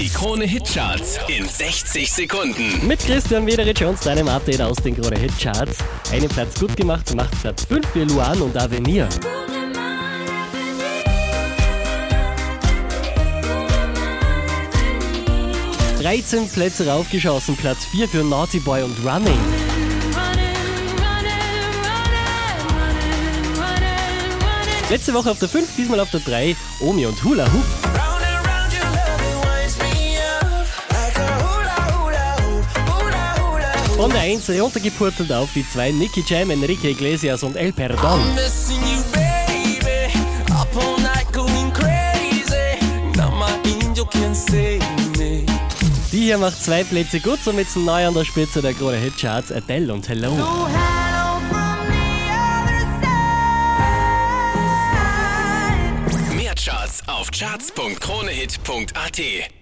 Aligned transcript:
Die 0.00 0.08
Krone 0.08 0.46
Hitcharts 0.46 1.18
in 1.28 1.46
60 1.46 2.10
Sekunden. 2.10 2.86
Mit 2.86 3.00
Christian 3.00 3.44
Wederitsch 3.44 3.82
und 3.82 4.02
deinem 4.06 4.28
Update 4.28 4.62
aus 4.62 4.78
den 4.78 4.98
Krone 4.98 5.18
Hit 5.18 5.38
Charts. 5.38 5.76
Einen 6.10 6.26
Platz 6.30 6.58
gut 6.58 6.74
gemacht, 6.74 7.14
macht 7.14 7.38
Platz 7.42 7.66
5 7.66 7.86
für 7.86 8.04
Luan 8.04 8.40
und 8.40 8.56
Avenir. 8.56 9.06
13 16.00 16.48
Plätze 16.48 16.86
raufgeschossen, 16.86 17.54
Platz 17.56 17.84
4 17.84 18.08
für 18.08 18.24
Naughty 18.24 18.60
Boy 18.60 18.82
und 18.82 18.96
Running. 19.04 19.38
Letzte 24.88 25.12
Woche 25.12 25.30
auf 25.30 25.38
der 25.38 25.50
5, 25.50 25.76
diesmal 25.76 26.00
auf 26.00 26.10
der 26.10 26.20
3, 26.20 26.56
Omi 26.80 27.04
und 27.04 27.22
Hula 27.22 27.44
Hoop. 27.52 28.09
Von 34.00 34.10
der 34.12 34.22
1 34.22 34.48
runtergepurzelt 34.48 35.30
auf 35.30 35.50
die 35.54 35.62
2, 35.62 35.90
Nicky 35.90 36.24
Jam, 36.26 36.48
Enrique 36.48 36.88
Iglesias 36.88 37.42
und 37.42 37.54
El 37.54 37.70
me. 45.18 45.44
Die 46.10 46.18
hier 46.18 46.38
macht 46.38 46.64
zwei 46.64 46.82
Plätze 46.82 47.20
gut, 47.20 47.40
somit 47.44 47.68
sind 47.68 47.84
neu 47.84 48.06
an 48.06 48.14
der 48.14 48.24
Spitze 48.24 48.62
der 48.62 48.72
Krone 48.72 48.96
Hit 48.96 49.18
Charts 49.18 49.52
Adele 49.52 49.92
und 49.92 50.08
Hello. 50.08 50.34
Mehr 56.34 56.54
Charts 56.54 57.02
auf 57.06 57.30
charts.kronehit.at. 57.30 59.59